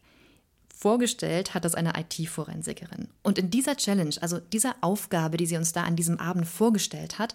[0.76, 3.08] Vorgestellt hat das eine IT-Forensikerin.
[3.22, 7.18] Und in dieser Challenge, also dieser Aufgabe, die sie uns da an diesem Abend vorgestellt
[7.18, 7.34] hat,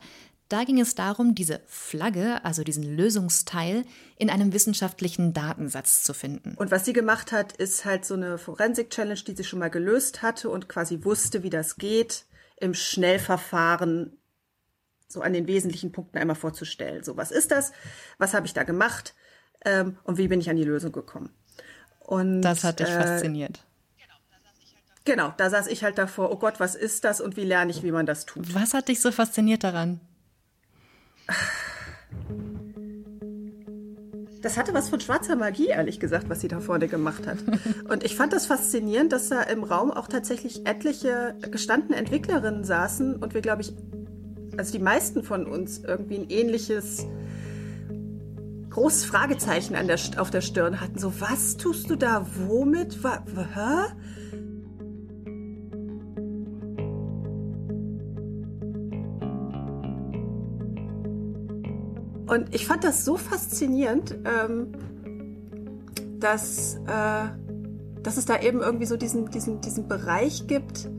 [0.49, 3.83] da ging es darum, diese Flagge, also diesen Lösungsteil,
[4.17, 6.53] in einem wissenschaftlichen Datensatz zu finden.
[6.55, 10.21] Und was sie gemacht hat, ist halt so eine Forensik-Challenge, die sie schon mal gelöst
[10.21, 12.25] hatte und quasi wusste, wie das geht,
[12.57, 14.17] im Schnellverfahren
[15.07, 17.03] so an den wesentlichen Punkten einmal vorzustellen.
[17.03, 17.71] So, was ist das?
[18.17, 19.13] Was habe ich da gemacht?
[19.63, 21.29] Ähm, und wie bin ich an die Lösung gekommen?
[21.99, 23.63] Und das hat dich äh, fasziniert.
[25.05, 27.83] Genau, da saß ich halt davor, oh Gott, was ist das und wie lerne ich,
[27.83, 28.53] wie man das tut?
[28.55, 29.99] Was hat dich so fasziniert daran?
[34.41, 37.37] Das hatte was von schwarzer Magie, ehrlich gesagt, was sie da vorne gemacht hat.
[37.89, 43.15] Und ich fand das faszinierend, dass da im Raum auch tatsächlich etliche gestandene Entwicklerinnen saßen
[43.15, 43.73] und wir, glaube ich,
[44.57, 47.05] also die meisten von uns irgendwie ein ähnliches
[48.69, 50.99] großes Fragezeichen der, auf der Stirn hatten.
[50.99, 52.25] So, was tust du da?
[52.47, 53.03] Womit?
[53.03, 53.93] Wa, hä?
[62.27, 64.73] Und ich fand das so faszinierend, ähm,
[66.19, 67.29] dass, äh,
[68.01, 70.89] dass es da eben irgendwie so diesen, diesen, diesen Bereich gibt,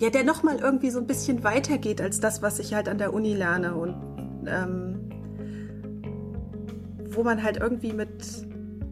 [0.00, 3.12] ja, der nochmal irgendwie so ein bisschen weitergeht als das, was ich halt an der
[3.12, 3.94] Uni lerne und
[4.46, 5.10] ähm,
[7.10, 8.08] wo man halt irgendwie mit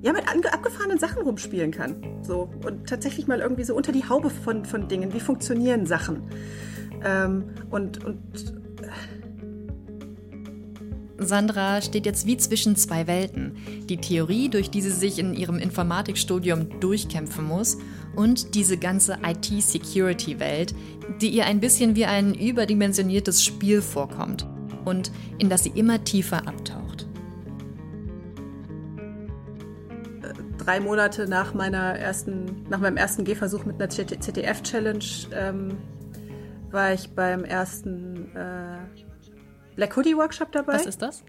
[0.03, 2.51] ja mit abgefahrenen Sachen rumspielen kann, so.
[2.65, 6.29] Und tatsächlich mal irgendwie so unter die Haube von von Dingen, wie funktionieren Sachen?
[7.03, 8.19] Ähm, und und
[11.19, 13.57] Sandra steht jetzt wie zwischen zwei Welten.
[13.89, 17.79] Die Theorie, durch die sie sich in ihrem Informatikstudium durchkämpfen muss,
[18.19, 20.75] und diese ganze IT-Security-Welt,
[21.21, 24.45] die ihr ein bisschen wie ein überdimensioniertes Spiel vorkommt
[24.85, 27.07] und in das sie immer tiefer abtaucht.
[30.59, 35.79] Drei Monate nach meiner ersten, nach meinem ersten Gehversuch mit einer CTF-Challenge ähm,
[36.73, 38.79] war ich beim ersten äh,
[39.77, 40.75] Black Hoodie Workshop dabei.
[40.75, 41.23] Was ist das?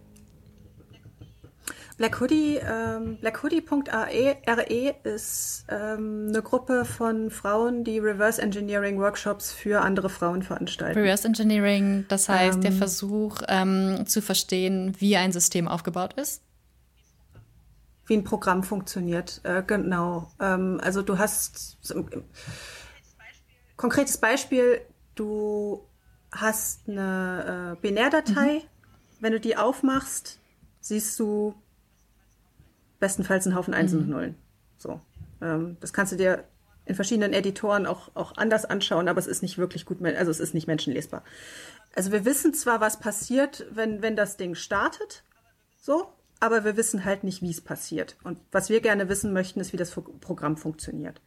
[2.00, 9.82] Black Hoodie, ähm, blackhoodie.re ist ähm, eine Gruppe von Frauen, die Reverse Engineering Workshops für
[9.82, 10.98] andere Frauen veranstalten.
[10.98, 16.42] Reverse Engineering, das heißt ähm, der Versuch ähm, zu verstehen, wie ein System aufgebaut ist?
[18.06, 20.32] Wie ein Programm funktioniert, äh, genau.
[20.40, 22.06] Ähm, also du hast, so,
[23.76, 24.80] konkretes Beispiel,
[25.16, 25.86] du
[26.32, 28.60] hast eine äh, Binärdatei.
[28.60, 29.20] Mhm.
[29.20, 30.40] Wenn du die aufmachst,
[30.80, 31.56] siehst du
[33.00, 34.06] bestenfalls einen Haufen Einsen mhm.
[34.06, 34.36] und Nullen.
[34.78, 35.02] So.
[35.42, 36.44] Ähm, das kannst du dir
[36.86, 40.40] in verschiedenen Editoren auch, auch anders anschauen, aber es ist nicht wirklich gut, also es
[40.40, 41.24] ist nicht menschenlesbar.
[41.96, 45.24] Also wir wissen zwar, was passiert, wenn, wenn das Ding startet,
[45.80, 48.18] so, aber wir wissen halt nicht, wie es passiert.
[48.24, 51.22] Und was wir gerne wissen möchten, ist, wie das Programm funktioniert.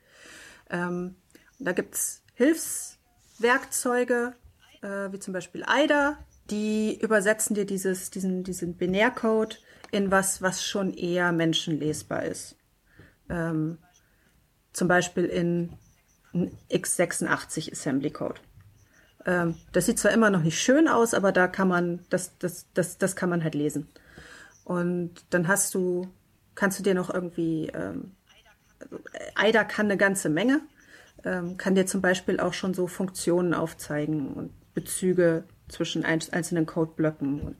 [0.70, 1.16] Ähm,
[1.58, 4.34] da gibt's Hilfswerkzeuge,
[4.82, 6.18] äh, wie zum Beispiel AIDA,
[6.50, 9.60] die übersetzen dir dieses, diesen, diesen Binärcode
[9.92, 12.56] in was, was schon eher menschenlesbar ist.
[13.28, 13.78] Ähm,
[14.72, 15.74] zum Beispiel in
[16.70, 18.40] x86 Assembly Code.
[19.26, 22.66] Ähm, das sieht zwar immer noch nicht schön aus, aber da kann man, das, das,
[22.74, 23.86] das, das kann man halt lesen.
[24.64, 26.08] Und dann hast du,
[26.54, 28.12] kannst du dir noch irgendwie, ähm,
[29.34, 30.62] AIDA kann eine ganze Menge,
[31.24, 37.40] ähm, kann dir zum Beispiel auch schon so Funktionen aufzeigen und Bezüge zwischen einzelnen Codeblöcken
[37.40, 37.56] und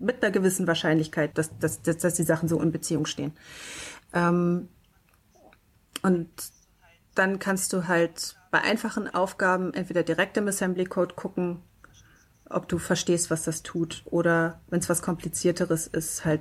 [0.00, 3.32] mit einer gewissen Wahrscheinlichkeit, dass, dass, dass, dass die Sachen so in Beziehung stehen.
[4.12, 4.68] Ähm,
[6.02, 6.28] und
[7.14, 11.62] dann kannst du halt bei einfachen Aufgaben entweder direkt im Assembly Code gucken,
[12.48, 16.40] ob du verstehst, was das tut, oder wenn es was komplizierteres ist, halt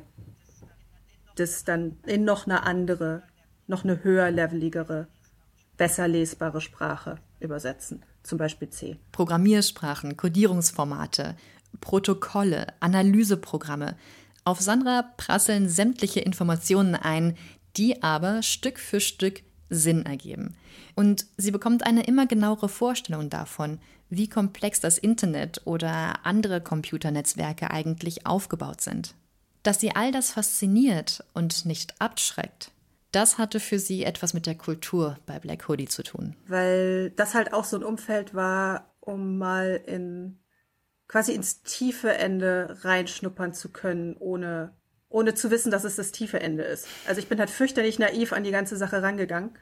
[1.36, 3.24] das dann in noch eine andere,
[3.68, 5.08] noch eine höher leveligere,
[5.76, 9.00] besser lesbare Sprache übersetzen zum Beispiel C.
[9.12, 11.36] Programmiersprachen, Codierungsformate,
[11.82, 13.96] Protokolle, Analyseprogramme.
[14.44, 17.38] Auf Sandra prasseln sämtliche Informationen ein,
[17.76, 20.56] die aber Stück für Stück Sinn ergeben.
[20.96, 27.72] Und sie bekommt eine immer genauere Vorstellung davon, wie komplex das Internet oder andere Computernetzwerke
[27.72, 29.14] eigentlich aufgebaut sind.
[29.64, 32.72] Dass sie all das fasziniert und nicht abschreckt,
[33.12, 36.36] das hatte für sie etwas mit der Kultur bei Black Hoodie zu tun.
[36.48, 40.38] Weil das halt auch so ein Umfeld war, um mal in
[41.08, 44.74] quasi ins tiefe Ende reinschnuppern zu können, ohne,
[45.10, 46.88] ohne zu wissen, dass es das tiefe Ende ist.
[47.08, 49.58] Also ich bin halt fürchterlich naiv an die ganze Sache rangegangen.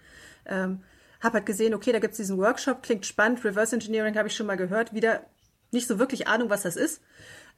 [0.46, 0.84] Ähm,
[1.22, 4.48] hab halt gesehen, okay, da gibt's diesen Workshop, klingt spannend, Reverse Engineering habe ich schon
[4.48, 5.26] mal gehört, wieder
[5.72, 7.02] nicht so wirklich Ahnung, was das ist.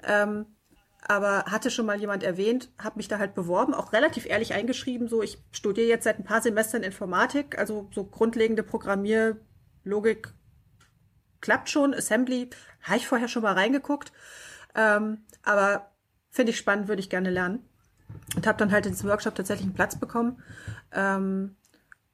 [0.04, 0.46] Ähm,
[1.08, 5.08] aber hatte schon mal jemand erwähnt, habe mich da halt beworben, auch relativ ehrlich eingeschrieben,
[5.08, 10.34] so ich studiere jetzt seit ein paar Semestern Informatik, also so grundlegende Programmierlogik
[11.42, 12.50] klappt schon, Assembly
[12.82, 14.12] habe ich vorher schon mal reingeguckt,
[14.76, 15.92] ähm, aber
[16.30, 17.68] finde ich spannend, würde ich gerne lernen
[18.36, 20.42] und habe dann halt in diesem Workshop tatsächlich einen Platz bekommen.
[20.92, 21.56] Ähm,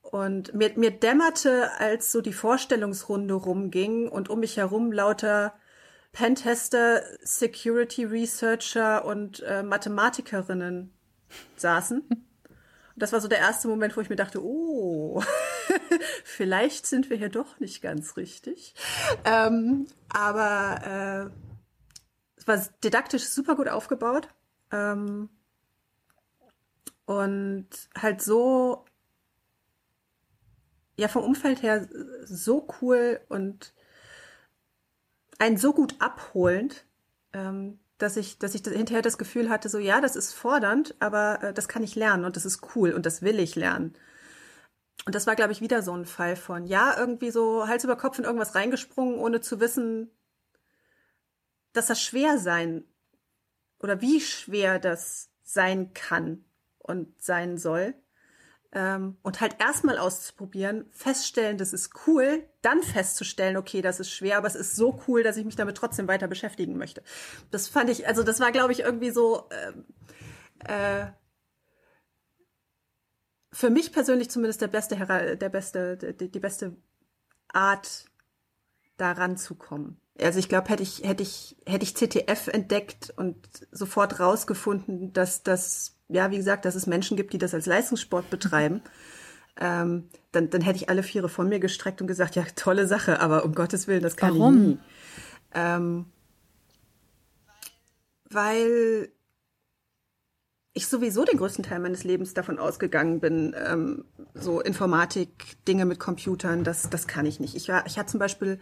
[0.02, 5.54] und mir, mir dämmerte, als so die Vorstellungsrunde rumging und um mich herum lauter
[6.12, 10.94] Pentester, Security Researcher und äh, Mathematikerinnen
[11.56, 12.04] saßen.
[12.95, 15.21] Das war so der erste Moment, wo ich mir dachte, oh,
[16.23, 18.75] vielleicht sind wir hier doch nicht ganz richtig.
[19.25, 21.53] Ähm, aber äh,
[22.36, 24.27] es war didaktisch super gut aufgebaut.
[24.71, 25.29] Ähm,
[27.06, 28.86] und halt so,
[30.97, 31.88] ja, vom Umfeld her
[32.23, 33.73] so cool und
[35.39, 36.86] einen so gut abholend,
[37.34, 41.42] ähm, dass ich, dass ich hinterher das Gefühl hatte, so ja, das ist fordernd, aber
[41.42, 43.96] äh, das kann ich lernen und das ist cool und das will ich lernen.
[45.06, 47.96] Und das war, glaube ich, wieder so ein Fall von, ja, irgendwie so Hals über
[47.96, 50.12] Kopf in irgendwas reingesprungen, ohne zu wissen,
[51.72, 52.84] dass das schwer sein
[53.80, 56.46] oder wie schwer das sein kann
[56.78, 57.96] und sein soll
[58.74, 64.38] ähm, und halt erstmal auszuprobieren, feststellen, das ist cool, dann festzustellen, okay, das ist schwer,
[64.38, 67.04] aber es ist so cool, dass ich mich damit trotzdem weiter beschäftigen möchte.
[67.52, 69.86] Das fand ich, also das war, glaube ich, irgendwie so ähm,
[70.60, 71.06] äh,
[73.52, 74.96] für mich persönlich zumindest der beste,
[75.38, 76.76] der beste, die, die beste
[77.50, 78.06] Art,
[78.98, 80.00] da ranzukommen.
[80.20, 83.38] Also ich glaube, hätte ich, hätte ich, hätte ich CTF entdeckt und
[83.72, 88.30] sofort rausgefunden, dass das, ja, wie gesagt, dass es Menschen gibt, die das als Leistungssport
[88.30, 88.82] betreiben,
[89.60, 93.19] ähm, dann, dann hätte ich alle Viere von mir gestreckt und gesagt, ja, tolle Sache,
[93.19, 94.56] aber um Gottes Willen, das kann Warum?
[94.56, 94.78] ich nie.
[95.56, 96.06] Ähm,
[98.30, 99.10] weil
[100.73, 105.99] ich sowieso den größten Teil meines Lebens davon ausgegangen bin, ähm, so Informatik, Dinge mit
[105.99, 107.56] Computern, das, das kann ich nicht.
[107.56, 108.60] Ich war, ich hatte zum Beispiel,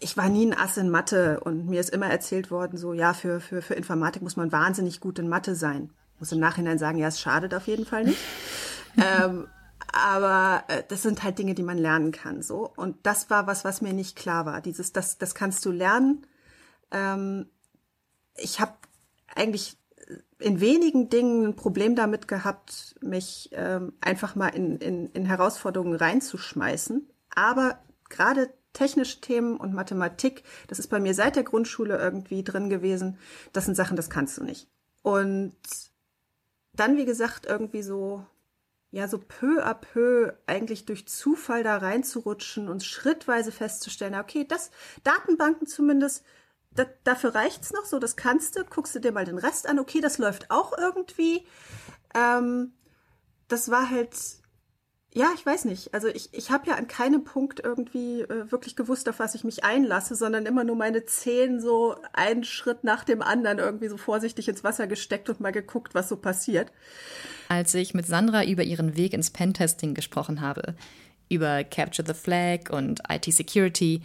[0.00, 3.12] ich war nie ein Ass in Mathe und mir ist immer erzählt worden, so ja,
[3.12, 5.90] für, für, für Informatik muss man wahnsinnig gut in Mathe sein.
[6.20, 8.18] Ich muss im Nachhinein sagen, ja, es schadet auf jeden Fall nicht.
[8.98, 9.48] ähm,
[9.90, 12.70] aber äh, das sind halt Dinge, die man lernen kann, so.
[12.76, 14.60] Und das war was, was mir nicht klar war.
[14.60, 16.26] Dieses, das, das kannst du lernen.
[16.90, 17.48] Ähm,
[18.36, 18.74] ich habe
[19.34, 19.78] eigentlich
[20.38, 25.96] in wenigen Dingen ein Problem damit gehabt, mich ähm, einfach mal in, in, in Herausforderungen
[25.96, 27.08] reinzuschmeißen.
[27.34, 27.78] Aber
[28.10, 33.16] gerade technische Themen und Mathematik, das ist bei mir seit der Grundschule irgendwie drin gewesen.
[33.54, 34.68] Das sind Sachen, das kannst du nicht.
[35.00, 35.56] Und
[36.72, 38.24] dann, wie gesagt, irgendwie so,
[38.90, 44.70] ja, so peu à peu eigentlich durch Zufall da reinzurutschen und schrittweise festzustellen, okay, das
[45.04, 46.24] Datenbanken zumindest,
[46.72, 49.78] da, dafür reicht's noch so, das kannst du, guckst du dir mal den Rest an,
[49.78, 51.46] okay, das läuft auch irgendwie.
[52.14, 52.72] Ähm,
[53.48, 54.39] das war halt,
[55.12, 55.92] ja, ich weiß nicht.
[55.92, 59.42] Also ich, ich habe ja an keinem Punkt irgendwie äh, wirklich gewusst, auf was ich
[59.42, 63.96] mich einlasse, sondern immer nur meine Zehen so einen Schritt nach dem anderen irgendwie so
[63.96, 66.70] vorsichtig ins Wasser gesteckt und mal geguckt, was so passiert.
[67.48, 70.76] Als ich mit Sandra über ihren Weg ins Pentesting gesprochen habe,
[71.28, 74.02] über Capture the Flag und IT Security,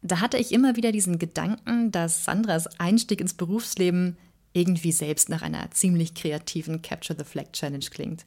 [0.00, 4.16] da hatte ich immer wieder diesen Gedanken, dass Sandras Einstieg ins Berufsleben
[4.54, 8.24] irgendwie selbst nach einer ziemlich kreativen Capture the Flag Challenge klingt.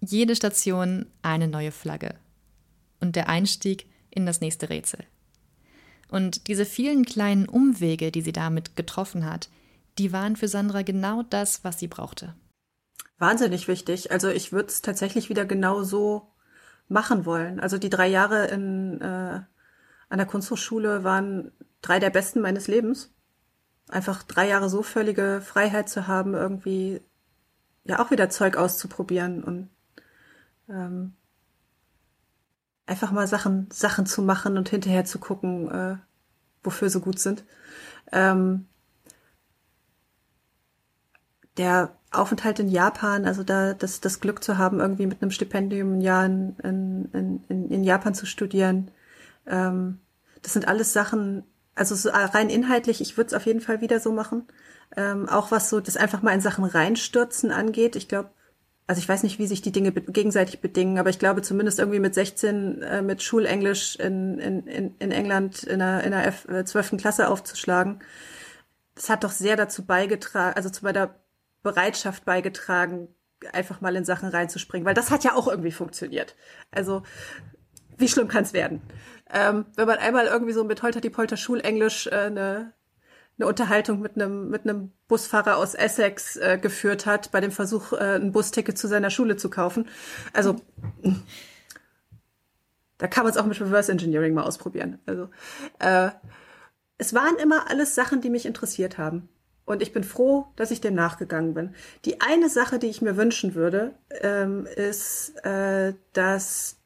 [0.00, 2.14] Jede Station eine neue Flagge.
[3.00, 5.04] Und der Einstieg in das nächste Rätsel.
[6.08, 9.48] Und diese vielen kleinen Umwege, die sie damit getroffen hat,
[9.98, 12.34] die waren für Sandra genau das, was sie brauchte.
[13.18, 14.10] Wahnsinnig wichtig.
[14.10, 16.32] Also ich würde es tatsächlich wieder genau so
[16.88, 17.60] machen wollen.
[17.60, 19.40] Also die drei Jahre in äh,
[20.10, 23.14] an der Kunsthochschule waren drei der besten meines Lebens.
[23.88, 27.00] Einfach drei Jahre so völlige Freiheit zu haben, irgendwie
[27.84, 29.70] ja auch wieder Zeug auszuprobieren und
[30.70, 31.14] ähm,
[32.86, 35.96] einfach mal Sachen, Sachen zu machen und hinterher zu gucken, äh,
[36.62, 37.44] wofür sie gut sind.
[38.12, 38.66] Ähm,
[41.56, 45.98] der Aufenthalt in Japan, also da das, das Glück zu haben, irgendwie mit einem Stipendium
[45.98, 48.90] ein Jahr in, in, in, in Japan zu studieren,
[49.46, 50.00] ähm,
[50.42, 54.00] das sind alles Sachen, also so rein inhaltlich, ich würde es auf jeden Fall wieder
[54.00, 54.46] so machen.
[54.96, 57.94] Ähm, auch was so das einfach mal in Sachen reinstürzen angeht.
[57.94, 58.30] Ich glaube,
[58.90, 61.78] also ich weiß nicht, wie sich die Dinge be gegenseitig bedingen, aber ich glaube zumindest
[61.78, 66.26] irgendwie mit 16 äh, mit Schulenglisch in, in, in, in England in der, in der
[66.26, 66.94] F 12.
[66.94, 68.00] Äh, Klasse aufzuschlagen,
[68.96, 71.14] das hat doch sehr dazu beigetragen, also zu meiner
[71.62, 73.14] Bereitschaft beigetragen,
[73.52, 76.34] einfach mal in Sachen reinzuspringen, weil das hat ja auch irgendwie funktioniert.
[76.72, 77.04] Also
[77.96, 78.82] wie schlimm kann es werden?
[79.32, 82.72] Ähm, wenn man einmal irgendwie so mit Holter die Polter Schulenglisch äh, eine,
[83.40, 87.92] eine Unterhaltung mit einem mit einem Busfahrer aus Essex äh, geführt hat bei dem Versuch
[87.92, 89.88] äh, ein Busticket zu seiner Schule zu kaufen.
[90.32, 90.56] Also
[92.98, 94.98] da kann man es auch mit Reverse Engineering mal ausprobieren.
[95.06, 95.28] Also
[95.78, 96.10] äh,
[96.98, 99.28] es waren immer alles Sachen, die mich interessiert haben.
[99.64, 101.74] Und ich bin froh, dass ich dem nachgegangen bin.
[102.04, 106.79] Die eine Sache, die ich mir wünschen würde, ähm, ist, äh, dass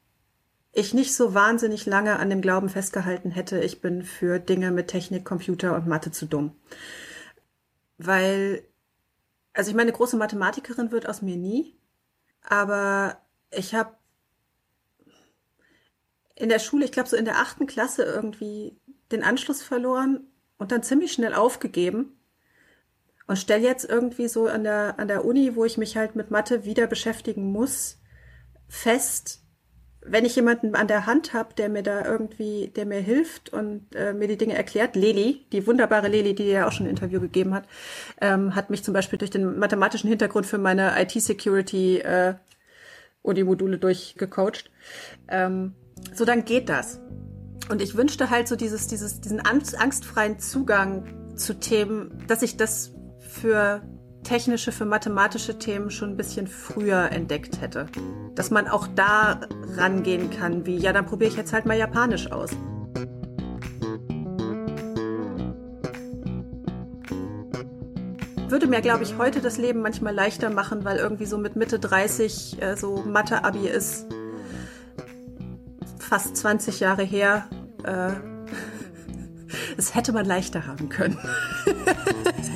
[0.75, 4.89] ich nicht so wahnsinnig lange an dem Glauben festgehalten hätte, ich bin für Dinge mit
[4.89, 6.57] Technik, Computer und Mathe zu dumm.
[7.97, 8.65] Weil,
[9.53, 11.77] also ich meine, eine große Mathematikerin wird aus mir nie,
[12.43, 13.19] aber
[13.53, 13.95] ich habe
[16.35, 18.77] in der Schule, ich glaube so in der achten Klasse irgendwie
[19.13, 20.27] den Anschluss verloren
[20.59, 22.19] und dann ziemlich schnell aufgegeben
[23.29, 26.33] und stell jetzt irgendwie so an der an der Uni, wo ich mich halt mit
[26.33, 28.01] Mathe wieder beschäftigen muss,
[28.67, 29.44] fest,
[30.07, 33.87] wenn ich jemanden an der Hand habe, der mir da irgendwie, der mir hilft und
[33.95, 37.21] äh, mir die Dinge erklärt, Leli, die wunderbare Leli, die ja auch schon ein Interview
[37.21, 37.65] gegeben hat,
[38.21, 42.35] ähm, hat mich zum Beispiel durch den mathematischen Hintergrund für meine IT-Security äh,
[43.23, 44.71] Uni-Module durchgecoacht.
[45.29, 45.75] Ähm,
[46.13, 47.01] so dann geht das.
[47.71, 52.93] Und ich wünschte halt so dieses, dieses, diesen angstfreien Zugang zu Themen, dass ich das
[53.19, 53.83] für
[54.25, 57.87] technische, für mathematische Themen schon ein bisschen früher entdeckt hätte.
[58.35, 59.41] Dass man auch da
[59.77, 62.51] rangehen kann, wie, ja, dann probiere ich jetzt halt mal Japanisch aus.
[68.49, 71.79] Würde mir, glaube ich, heute das Leben manchmal leichter machen, weil irgendwie so mit Mitte
[71.79, 74.07] 30 äh, so Mathe-Abi ist
[75.99, 77.49] fast 20 Jahre her.
[77.85, 78.13] Äh,
[79.77, 81.19] es hätte man leichter haben können.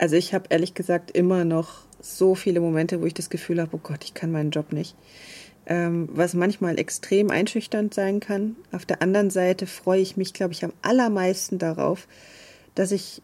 [0.00, 3.76] Also ich habe ehrlich gesagt immer noch so viele Momente, wo ich das Gefühl habe,
[3.76, 4.96] oh Gott, ich kann meinen Job nicht.
[5.66, 8.56] Ähm, was manchmal extrem einschüchternd sein kann.
[8.72, 12.08] Auf der anderen Seite freue ich mich, glaube ich, am allermeisten darauf,
[12.74, 13.20] dass ich,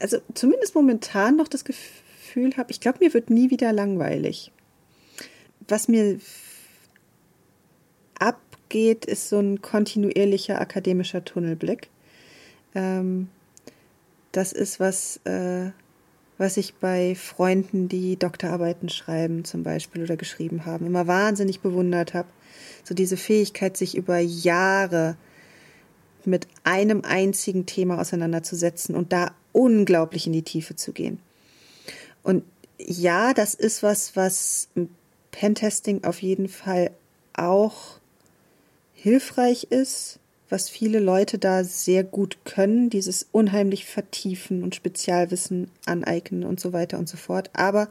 [0.00, 4.50] also zumindest momentan noch das Gefühl habe, ich glaube, mir wird nie wieder langweilig.
[5.68, 6.18] Was mir
[8.18, 11.90] abgeht, ist so ein kontinuierlicher akademischer Tunnelblick.
[12.74, 13.28] Ähm,
[14.38, 15.72] das ist was, äh,
[16.38, 22.14] was ich bei Freunden, die Doktorarbeiten schreiben zum Beispiel oder geschrieben haben, immer wahnsinnig bewundert
[22.14, 22.28] habe.
[22.84, 25.16] So diese Fähigkeit, sich über Jahre
[26.24, 31.18] mit einem einzigen Thema auseinanderzusetzen und da unglaublich in die Tiefe zu gehen.
[32.22, 32.44] Und
[32.78, 34.68] ja, das ist was, was
[35.32, 36.92] Pentesting auf jeden Fall
[37.32, 37.98] auch
[38.94, 40.17] hilfreich ist,
[40.50, 46.72] was viele Leute da sehr gut können, dieses unheimlich vertiefen und Spezialwissen aneignen und so
[46.72, 47.50] weiter und so fort.
[47.52, 47.88] Aber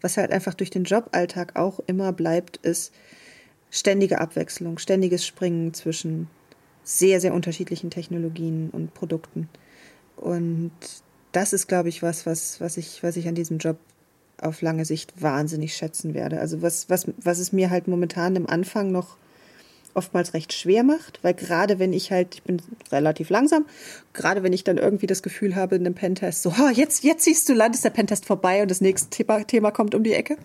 [0.00, 2.92] was halt einfach durch den Joballtag auch immer bleibt, ist
[3.70, 6.28] ständige Abwechslung, ständiges Springen zwischen
[6.84, 9.48] sehr, sehr unterschiedlichen Technologien und Produkten.
[10.16, 10.72] Und
[11.32, 13.78] das ist, glaube ich, was, was, was ich, was ich an diesem Job
[14.40, 16.40] auf lange Sicht wahnsinnig schätzen werde.
[16.40, 19.16] Also was, was, was es mir halt momentan im Anfang noch
[19.96, 22.60] oftmals recht schwer macht, weil gerade wenn ich halt, ich bin
[22.92, 23.66] relativ langsam,
[24.12, 27.24] gerade wenn ich dann irgendwie das Gefühl habe in einem Pentest, so, oh, jetzt, jetzt
[27.24, 30.12] siehst du Land, ist der Pentest vorbei und das nächste Thema, Thema kommt um die
[30.12, 30.36] Ecke.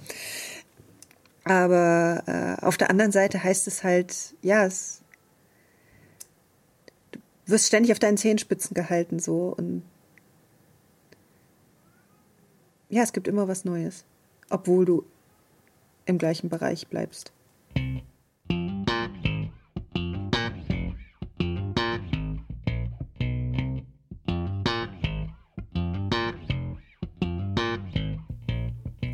[1.43, 5.01] Aber äh, auf der anderen Seite heißt es halt, ja, es,
[7.11, 9.83] du wirst ständig auf deinen Zehenspitzen gehalten, so und
[12.89, 14.05] ja, es gibt immer was Neues,
[14.49, 15.05] obwohl du
[16.05, 17.31] im gleichen Bereich bleibst.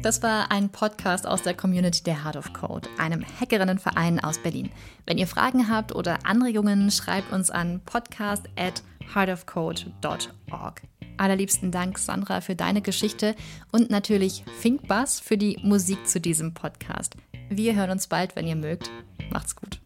[0.08, 4.70] Das war ein Podcast aus der Community der Heart of Code, einem Hackerinnenverein aus Berlin.
[5.06, 8.84] Wenn ihr Fragen habt oder Anregungen, schreibt uns an podcast at
[9.14, 10.82] heartofcode.org.
[11.18, 13.36] Allerliebsten Dank, Sandra, für deine Geschichte
[13.74, 17.18] und natürlich Thinkbus für die Musik zu diesem Podcast.
[17.50, 18.90] Wir hören uns bald, wenn ihr mögt.
[19.30, 19.82] Macht's gut.